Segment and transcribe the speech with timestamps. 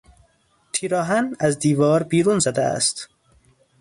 [0.73, 3.09] تیرآهن از دیوار بیرون زده است.